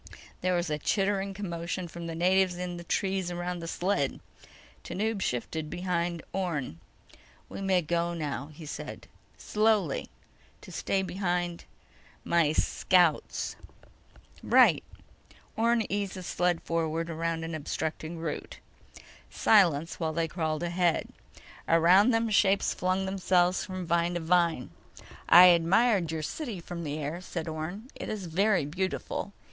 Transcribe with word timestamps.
There 0.41 0.55
was 0.55 0.71
a 0.71 0.79
chittering 0.79 1.35
commotion 1.35 1.87
from 1.87 2.07
the 2.07 2.15
natives 2.15 2.57
in 2.57 2.77
the 2.77 2.83
trees 2.83 3.29
around 3.29 3.59
the 3.59 3.67
sled. 3.67 4.19
Tanub 4.83 5.21
shifted 5.21 5.69
behind 5.69 6.23
Orne. 6.33 6.79
"We 7.49 7.61
may 7.61 7.83
go 7.83 8.15
now," 8.15 8.47
he 8.51 8.65
said. 8.65 9.07
"Slowly... 9.37 10.09
to 10.61 10.71
stay 10.71 11.03
behind 11.03 11.65
my... 12.23 12.51
scouts." 12.51 13.55
"Right." 14.41 14.83
Orne 15.55 15.85
eased 15.87 16.15
the 16.15 16.23
sled 16.23 16.63
forward 16.63 17.07
around 17.11 17.43
an 17.43 17.53
obstructing 17.53 18.17
root. 18.17 18.57
Silence 19.29 19.99
while 19.99 20.13
they 20.13 20.27
crawled 20.27 20.63
ahead. 20.63 21.09
Around 21.67 22.09
them 22.09 22.31
shapes 22.31 22.73
flung 22.73 23.05
themselves 23.05 23.63
from 23.63 23.85
vine 23.85 24.15
to 24.15 24.19
vine. 24.19 24.71
"I 25.29 25.45
admired 25.53 26.11
your 26.11 26.23
city 26.23 26.59
from 26.59 26.83
the 26.85 26.97
air," 26.97 27.21
said 27.21 27.47
Orne. 27.47 27.91
"It 27.93 28.09
is 28.09 28.25
very 28.25 28.65
beautiful." 28.65 29.31